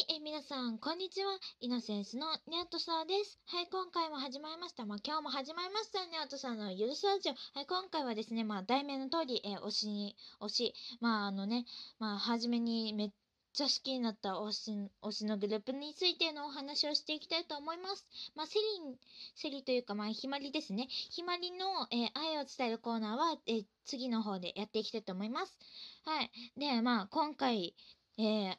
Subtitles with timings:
[0.00, 1.38] い、え、皆さん、こんにちは。
[1.60, 3.38] イノセンスのニャットサーです。
[3.44, 4.86] はい、今回も始まりました。
[4.86, 7.34] まあ、今日も始まりました、ニャットサーのゆるスラジオ。
[7.34, 11.66] はい、今回はですね、まあ、題名の通り、え、推しに、推し、まあ、あのね、
[11.98, 13.10] まあ、初めにめっ
[13.52, 14.72] ちゃ好きになった推し、
[15.02, 18.06] 推しのグループについてのお話をしていきたいと思います。
[18.34, 18.96] まあ、セリン、
[19.34, 20.86] セリというか、まあ、ひまりですね。
[20.88, 25.58] ひまりの、え、愛を伝えるコーナーは、え、次の方でやっていきたいと思います。
[26.06, 26.30] はい。
[26.56, 27.74] で、まあ、今回、
[28.16, 28.56] えー、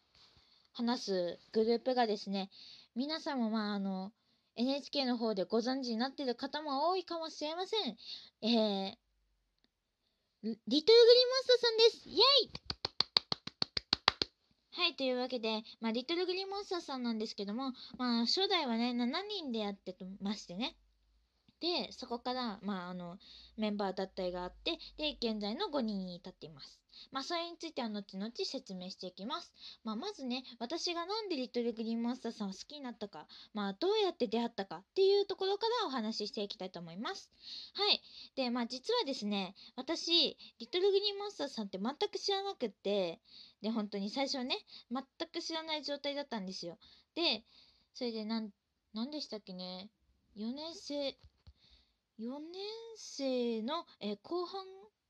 [0.74, 2.50] 話すグループがですね、
[2.96, 4.12] 皆さんもまああの、
[4.56, 7.98] NHK の方でご存知になっている方も多いかもしれません。
[8.42, 8.98] えー、
[10.44, 12.10] リトルグリーンモンスターさんです。
[12.10, 12.72] イェイ
[14.74, 20.76] はい、というわけで、まあ、リトルグリーンモンスターさんなんですけども、まあ、初代はね、7人でやってましてね。
[21.62, 23.18] で、そこから、まあ、あの、
[23.56, 26.82] メンバー脱退があって、で、現在の5人に至っています。
[27.12, 29.54] まあ、それについては後々説明していきます。
[29.84, 37.32] まあ、まずね、私がなんでリトルグリーンモンスターさんを好きになったか、まあ、どうやって出会ったかっていうところからお話ししていきたいと思います。
[37.74, 38.02] はい。
[38.36, 43.20] で、まあ、実はですね、私、リトルグリーンモンスターさんって全く知らなくって、
[43.62, 44.58] で、本当に最初ね、
[44.92, 46.78] 全く知らない状態だったんですよ。
[47.14, 47.44] で、
[47.94, 48.50] それでなん、
[48.94, 49.90] なんでしたっけね、
[50.36, 51.18] 4年生、
[52.22, 52.62] 4年
[52.96, 54.64] 生の、えー、後半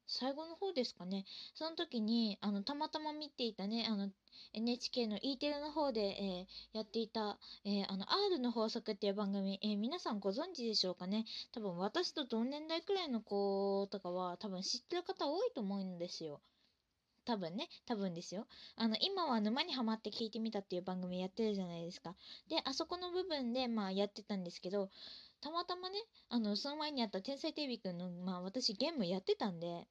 [0.07, 4.09] 最後の方ですかねその時にあのたまたま見ていたねあの
[4.53, 16.39] NHK の E テレの方で、えー、やっていた、えー、あの R の法則っていう番組、えー、皆さんご存知でしょうかね多分私と同年代くらいの子とかは多分知ってる方多いと思うんですよ
[17.23, 18.47] 多分ね、多分ですよ。
[18.75, 22.15] あの、今は沼にはまって聞いてみたっていう番組やってるじゃないですか。
[22.49, 24.89] で、あそこの部分で、まあ、やってたんですけど、
[25.41, 25.97] たまたまね、
[26.29, 29.87] あの、その前にあった天才テレビくんの、まあ私ゲームやってたんで、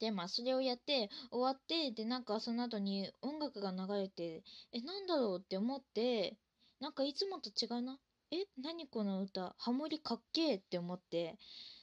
[0.00, 4.42] で、まあそれをやって終わって、で、なんかその後に音楽が流れて、
[4.72, 6.36] え、なんだろうって思って、
[6.80, 7.98] なんかいつもと違うな。
[8.30, 11.38] え、何この歌、ハモリかっけーって思って、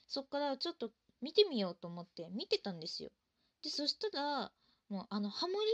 [0.06, 3.10] そっからちょっと見てみようと思って見てたんですよ。
[3.62, 4.52] で、そしたら、
[4.88, 5.66] もうあのハモリ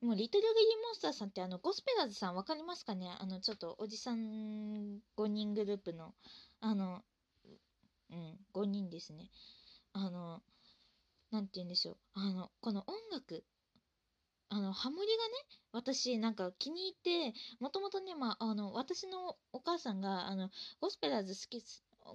[0.00, 3.10] もうリトルグリーモンスターさんってあのゴスペラーズさんわかりますかね？
[3.18, 6.14] あのちょっとおじさん5人グループの
[6.60, 7.02] あの
[8.10, 9.28] うん5人ですね。
[9.92, 10.40] あの
[11.30, 11.96] なんて言うんでしょう。
[12.14, 13.42] あのこの音楽
[14.50, 15.34] あのハモリがね
[15.72, 21.62] 私なんか気に入ってもともとねまああの私のお母さんがあのゴスペラーズ好き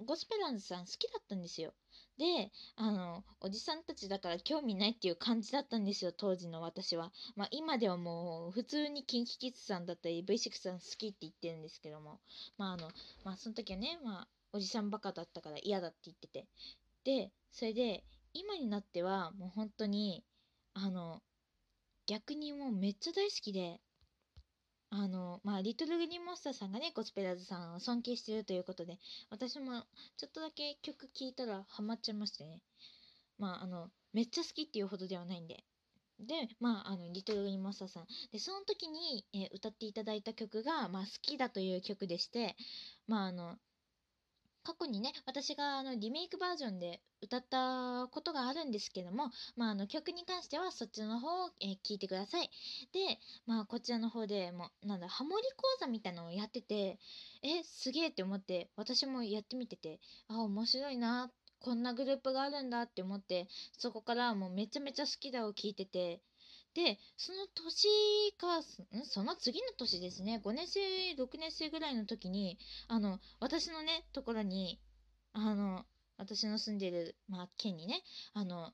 [0.06, 1.74] ゴスペラーズさん好きだったんですよ。
[2.18, 7.12] で、あの、おじさんたちだから興味ないっていう感じだったんですよ、当時の私は。
[7.34, 12.20] まあ今ではもう普通に KinKiKids さんだったり V6 さん好きって言ってるんですけども、
[12.56, 12.90] まああの、
[13.24, 16.46] まあその時はね、まあおじさんバカだったから嫌だって言ってて。
[17.04, 20.24] で、それで今になってはもう本当に、
[20.74, 21.20] あの、
[22.06, 23.80] 逆にもうめっちゃ大好きで、
[24.96, 29.82] あの、まあ、リトルグリーンモンスターさんがね、コスペラーズさんを尊敬してるということで、私も
[30.16, 32.60] ちょっとだけ曲聴いたらハマっちゃいましてね。
[33.36, 35.64] まあ、あの、めっちゃ好きっていうほどではないんで。
[36.20, 38.06] で、まあ、あの、リトルグリーンモンスターさん。
[38.30, 42.54] で、その時に、えー、歌っていただいた曲が、まあ、好きだという曲でして、
[43.08, 43.58] まあ、あの、
[44.64, 52.50] 過去にね、私があのリメイクバージョンで歌ったことがあるんですけども、まあ、あの曲に関してはそっちの方を、えー、聞いてください。
[52.92, 56.98] で、まあ、こちらの方でもなんだ、ハモリ講座みたいなのをやってて、
[57.42, 66.20] え、すげえって思って、私もやってみてて、あ、面白いな、こんなグループがあるんだって思って、そこからもうめちゃめちゃ好きだを聞いてて、
[66.74, 67.88] で、その年
[68.36, 68.62] か、
[69.04, 72.58] その次の年ですね、5年生、6年生ぐらいの時に、
[72.88, 74.80] あの、私のね、ところに、
[75.32, 75.86] あの、
[76.16, 78.02] 私の住んでる、まあ、県にね、
[78.32, 78.72] あの、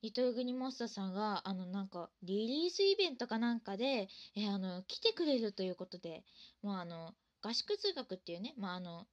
[0.00, 6.24] リトルグニモンスターさんが、あの、なんか、リリースイベントかなんかで、え、あの、来てくれるということで、
[6.62, 9.06] もうあの、合宿通学っていうね、まあ、あの、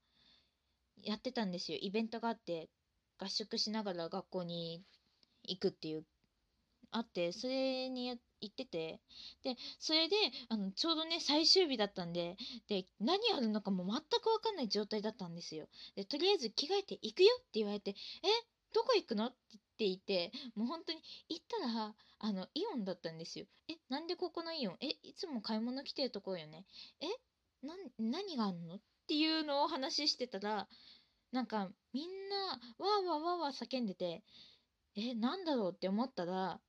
[1.03, 1.77] やってたんですよ。
[1.81, 2.69] イベントがあって、
[3.17, 4.83] 合宿しながら学校に
[5.43, 6.05] 行くっていう
[6.95, 8.19] あってそれに行
[8.51, 8.99] ってて。
[9.43, 10.15] でそれで
[10.49, 12.37] あのちょうどね最終日だったんで
[12.67, 15.67] で何やるのかも全く分かんない状態だったんですよ。
[15.95, 17.95] でとりあえず着替えて行くよって言われてえ？
[18.73, 19.27] どこ行くの？
[19.27, 20.99] って言っていてもう本当に
[21.29, 23.75] 行ったらあのイオンだったんですよえ？
[23.89, 24.87] なんでここのイオンえ？
[25.03, 26.65] いつも買い物来てるところよね
[27.01, 27.07] え？
[27.65, 28.75] な何があんの？
[28.75, 30.67] っていうのを話してたら
[31.31, 34.23] なんかみんなわーわーわーわー叫んでて
[34.95, 35.13] え？
[35.13, 35.71] なんだろう？
[35.75, 36.59] って思ったら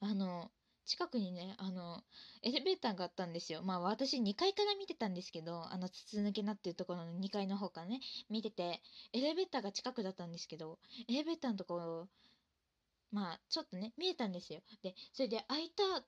[0.00, 0.50] あの、
[0.84, 2.02] 近くにね、あの、
[2.42, 3.62] エレベーターがあったんですよ。
[3.62, 8.00] まあ私2階から見てたんですけど、あの筒抜けなっていうところの2階の方からね、
[8.30, 8.80] 見てて、
[9.12, 10.78] エレベーターが近くだったんですけど、
[11.08, 12.08] エレベーターのところ、
[13.12, 14.60] まあちょっとね、見えたんですよ。
[14.82, 16.04] で、それで開いた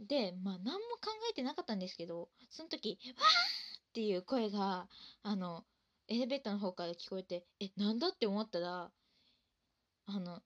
[0.00, 4.88] で、まあ、何も考えてなかったんですけど、その時、わーっていう声が、
[5.22, 5.64] あの、
[6.08, 8.90] エレベーターの方から聞こえて、え、なんだって思ったら、
[10.06, 10.42] あの、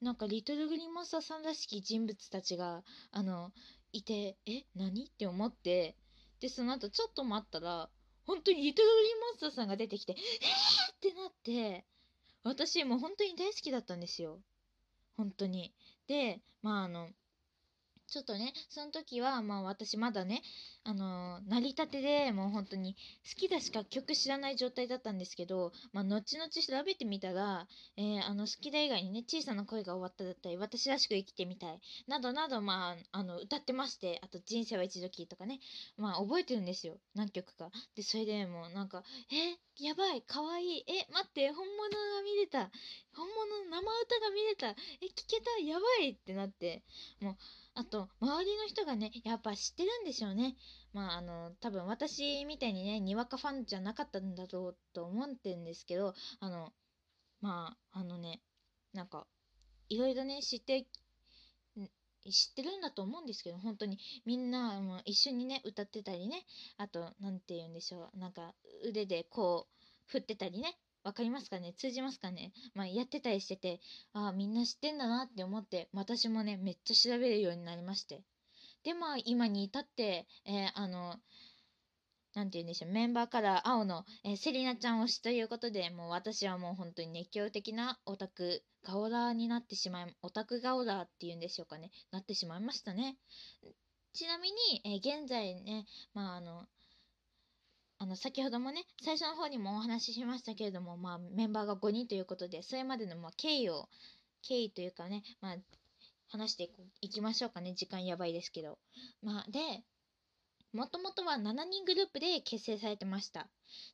[0.00, 2.82] なんかリトルグリーンモンスターさんらしき人物たちが、
[3.12, 3.52] あの、
[3.92, 5.06] いて、え、何？
[5.06, 5.96] って思って、
[6.40, 7.88] で、その後ちょっと待ったら、
[8.24, 11.86] 本当にリトルグリーンモンスターさんが出てきて、えーってなって、
[12.42, 14.40] 私もう本当に大好きだったんですよ。
[15.16, 15.74] 本当に。
[16.06, 17.08] で、まああの、
[18.16, 20.40] ちょっとね、その時は、まあ私まだね、
[20.84, 22.96] あのー、成り立てでもう本当に
[23.28, 27.66] 好きだしか曲知らない状態だったんですけど、まあ後々調べてみたら、
[27.98, 31.78] えー、あの好きだ以外にね、小さな声が終わっただったり、私らしく生きてみたい、
[32.08, 35.60] などなど、まあ、あの、歌ってまして、あと人生は一度きりとかね、
[35.98, 37.70] まあ覚えてるんですよ、何曲か。
[37.96, 42.70] で、それでもうなんか、え、やばい、かわいい、え、待って、本物が見れた、
[43.14, 44.74] 本物の生歌が見れた、え、
[45.14, 46.82] 聞けた、やばいってなって、
[47.20, 47.36] もう、
[47.78, 50.56] あと、周りの人がね、やっぱ知ってるんでしょうね。
[50.94, 56.72] まあ、あの、多分私みたいにね、にわかファンじゃなかったんだろうと思ってるんですけど、あの、
[57.42, 58.40] まあ、あのね、
[58.94, 59.26] なんか、
[59.90, 60.86] いろいろね、知って、
[62.30, 63.98] 知ってるんだと思うんですけど、本当に。
[64.24, 66.46] みんなも一緒にね、歌ってたりね、
[66.78, 71.72] あと、なんて言うんでしょう、なんか腕でこう、振ってたりね、わかりますかね？
[71.78, 72.52] 通じますかね？
[72.74, 73.80] まあ、やってたりしてて、
[74.12, 78.24] ああ、みんな知ってんだなって思って、私もね、めっちゃ調べるようになりまして。
[78.82, 81.14] で、まあ、今に至って、えー、あの、
[82.34, 93.16] なんて言うんでしょう、メンバーから青の、えー、セリナちゃん推しということで、もう私はもう本当に熱狂的なオタク、ガオラーになってしまい、オタクガオラーっていうんでしょうかね、なってしまいましたね。
[94.12, 96.66] ちなみに、えー、現在ね、まああの、
[97.98, 103.88] あの、先ほどもね、最初の方にもお話ししましたけれども、まあ、メンバーが5人ということで、それまでの、まあ、経緯を、
[104.42, 105.56] 経緯というかね、まあ、
[106.28, 106.70] 話して
[107.00, 107.74] いきましょうかね。
[107.74, 108.78] 時間やばいですけど。
[109.22, 109.82] まあ、で、
[110.72, 113.48] もともとは7人グループで結成されてました。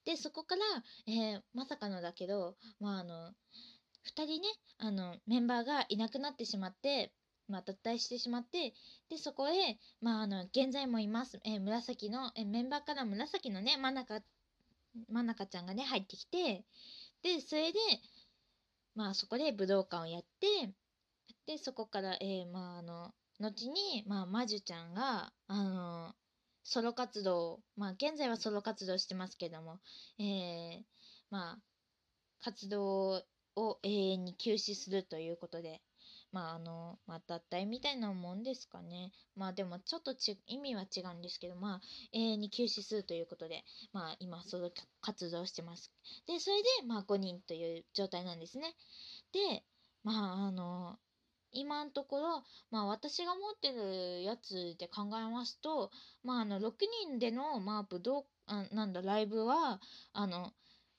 [0.04, 0.62] で、そこから、
[1.06, 3.32] えー、まさかのだけど、まあ、あの、2
[4.26, 7.12] 人ね、あの、メンバーがいなくなってしまって、
[7.48, 8.74] まあ、脱退してしまって、
[9.08, 11.40] で、そこへ、まあ、あの、現在もいます。
[11.44, 14.22] えー、紫の、えー、メンバーから紫のね、真中、
[15.08, 16.64] 真中ちゃんがね、入ってきて、
[17.22, 17.78] で、それで、
[18.94, 20.72] まあ、そこで武道館をやって、
[21.46, 26.14] で、そこから、えー、まあ、あの、後に、まあ、魔女ちゃんが、あの、
[26.64, 29.80] ソロ活動、まあ、現在はソロ活動してますけども、
[30.18, 30.82] えー、
[31.30, 31.58] まあ、
[32.40, 33.24] 活動
[33.56, 35.80] を永遠に休止するということで、
[36.32, 39.12] まああの、まあ脱退みたいなもんですかね。
[39.36, 41.80] まあでもちょっとち意味は違うんですけど、まあ
[42.12, 44.70] 永遠に休止するということで、まあ今その
[45.00, 45.92] 活動してます。
[46.26, 48.74] で、それでまあ5人という状態なんですね。
[49.32, 49.64] で、
[50.04, 50.98] まああの、
[51.52, 55.90] 今のところ、まあ私が持ってるやつで考えますと、
[56.24, 59.80] まああの6人での、まあ武道、あなんだ、ライブは、
[60.12, 60.52] あの、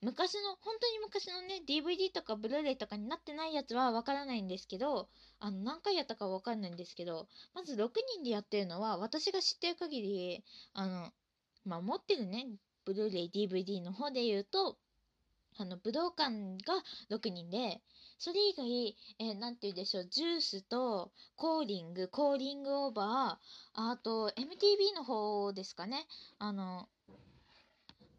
[0.03, 5.07] 昔の、本当に昔のね、DVD とかブルーレイとかになってないやつはわからないんですけど、
[5.39, 11.11] あの、何回やったかわかんないんですけど、まず6人でやってるのは、私が知ってる限り、あの、
[11.65, 12.47] まあ、持ってるね、
[12.83, 14.77] ブルーレイ DVD の方で言うと、
[15.57, 16.73] あの、武道館が
[17.09, 17.81] 6人で、
[18.17, 26.07] それ以外、えー、て言うでしょう、ジュースと、コーリング、コーリングオーバー、あと、MTV の方ですかね、
[26.39, 26.89] あの、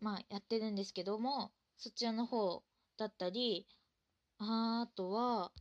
[0.00, 2.62] まあ、やってるんですけども、そちらの方
[2.96, 3.66] だったり、
[4.38, 5.52] あとは、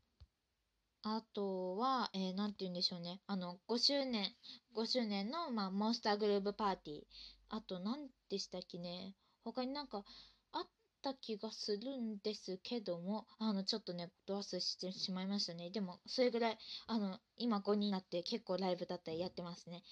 [1.06, 3.20] あとは、えー、て言うんでしょうね。
[3.28, 4.34] あの、5周年、
[4.74, 7.04] 5周年の、まあ、モンスターグルーブパーティー。
[7.50, 9.14] あと、何でしたっけね。
[9.44, 10.06] 他になんか、
[10.54, 10.68] あっ
[11.02, 15.72] た気がするんですけども、あの、ちょっとね、ド忘れしてしまいましたね。
[15.72, 19.84] でも、それぐらい、あの、今5人になって結構ライブだったりやってますね。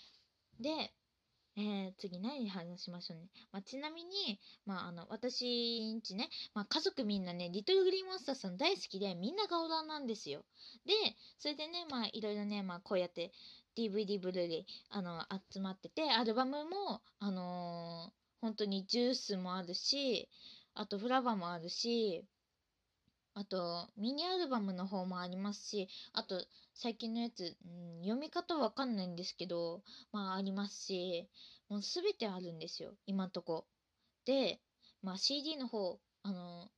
[0.61, 0.93] で、
[1.58, 3.27] えー、次何話しましょうね。
[3.51, 10.46] まあ、ちなみに、まあ、あの、私んちね、まあ、家族みんなね、リトルグリーンモンスターさん大好きで、みんなガオラなんですよ。
[10.86, 10.93] で、
[11.39, 13.31] それでね、まあ、いろいろね、まあ、こうやって
[13.75, 20.29] DVD ブルーレイ、あの、集まってて、アルバムも、あのー、本当にジュースもあるし、
[20.74, 22.24] あとフラワーもあるし、
[23.33, 31.29] あと、ミニアルバムの方もありますし、あと、最近のやつ、うん、読み方わかんないんですけど、まあありますし、
[31.69, 33.65] もうすべてあるんですよ、今んとこ。
[34.25, 34.59] で、
[35.01, 36.69] まあ CD の方、あの、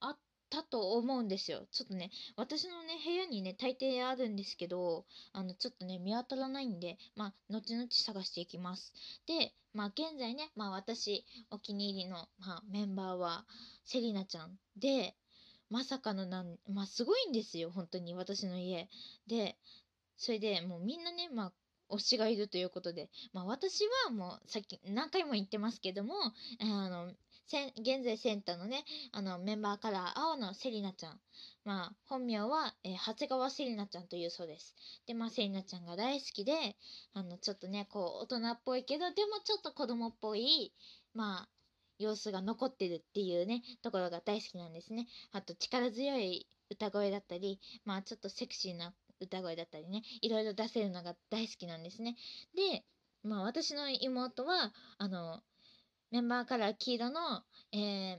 [0.00, 0.18] あっ
[0.50, 1.66] たと思うんですよ。
[1.70, 8.92] ちょっとね、私のね、部屋にね、大抵あるんですけど、あの、ちょっとね、見当たらないんで、まあ、後々探していきます。
[9.26, 13.46] で、まあ、現在ね、まあ、私、お気に入りの、まあ、メンバーは、
[13.84, 15.16] セリナちゃんで、
[15.74, 18.88] まさかのなん、まあ、すごいんですよ、本当に、私の家。
[19.26, 19.58] で、
[20.16, 21.52] それでもうみんなね、まあ、
[21.90, 26.14] 推しがいるということで、まあ、私はもうさっき何回も言ってますけども
[26.60, 27.12] あの
[27.46, 31.20] 現在センターのねあのメンバーカラー青のセリナちゃん。
[31.64, 34.74] まあ本名は、えー、長谷川セリナちゃんというそうです。
[35.06, 36.76] でまあセリナちゃんが大好きで
[37.12, 40.72] あのちょっとねこう大人っぽいけどでもちょっと子供っぽい
[41.12, 41.48] まあ
[41.98, 45.06] 様子が残ってるっていうねところが大好きなんですね。
[45.32, 52.16] あと力強い歌声だったりまあちょっとセクシーな歌声だったりねいろいろ出せるのが大好きなんですね。
[52.54, 52.84] で
[53.22, 55.40] まあ私の妹はあの
[56.10, 58.18] メンバーカラー黄色の、えー、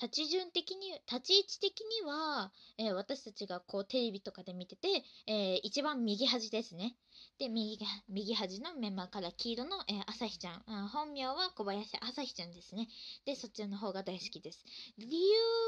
[0.00, 6.96] 立ち順的に立ち位置的には、えー、私たちがこうテレビとかで見てて、えー、一番右端ですね。
[7.38, 7.78] で右
[8.08, 12.88] 右端のメンバーから黄色の、えー、朝日ちゃんあ本名は小林朝日ちゃんですね。
[13.26, 14.64] でそっちの方が大好きです。
[14.96, 15.10] 理由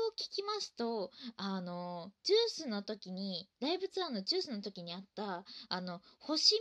[0.09, 6.61] を聞きますとあのジュースの時にライブツアーのジュースの時にあったあの星見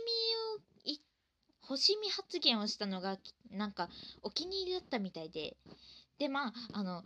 [0.58, 0.62] を
[1.62, 3.18] 星見発言をしたのが
[3.50, 3.88] なんか
[4.22, 5.56] お気に入りだったみたいで
[6.18, 7.02] でまああの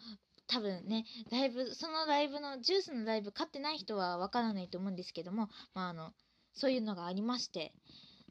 [0.46, 6.12] 多分ねライブそのライブのジュースのライブ勝ってない人はわからないと思うんですけどもまああの
[6.54, 7.72] そういうのがありまして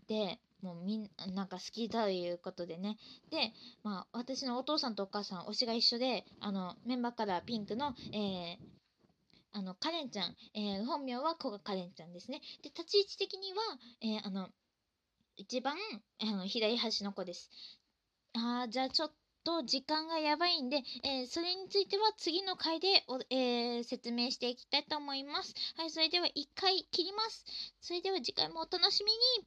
[0.08, 2.98] でもうみんななんか好きだということでね
[3.30, 3.52] で
[3.84, 8.76] まあ私のお父さんとお母さん推しが一緒であのメンバーカラーピンクのえー
[9.58, 13.60] あのカレンちゃん、えー、本名は古賀カレンちゃんですねで立ち位置的には、
[14.02, 14.50] えー、あの
[15.38, 15.76] 一番
[16.22, 17.50] あの左端の子です。
[18.34, 19.12] あじゃあちょっ
[19.46, 25.54] と時間がやばいんで、えー、それについては次の回でお、えー、説明していきたいと思います。
[25.78, 27.46] はい、それでは1回切ります。
[27.80, 29.46] それでは次回もお楽しみに